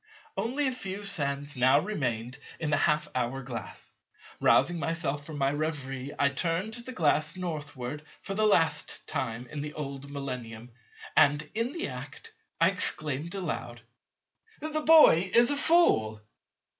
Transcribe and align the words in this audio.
Only 0.35 0.65
a 0.67 0.71
few 0.71 1.03
sands 1.03 1.55
now 1.55 1.79
remained 1.79 2.39
in 2.59 2.71
the 2.71 2.75
half 2.77 3.07
hour 3.13 3.43
glass. 3.43 3.91
Rousing 4.39 4.79
myself 4.79 5.23
from 5.27 5.37
my 5.37 5.51
reverie 5.51 6.11
I 6.17 6.29
turned 6.29 6.73
the 6.73 6.91
glass 6.91 7.37
Northward 7.37 8.01
for 8.23 8.33
the 8.33 8.47
last 8.47 9.05
time 9.05 9.45
in 9.45 9.61
the 9.61 9.73
old 9.75 10.09
Millennium; 10.09 10.71
and 11.15 11.47
in 11.53 11.71
the 11.71 11.87
act, 11.89 12.33
I 12.59 12.69
exclaimed 12.71 13.35
aloud, 13.35 13.83
"The 14.59 14.81
boy 14.81 15.29
is 15.35 15.51
a 15.51 15.55
fool." 15.55 16.19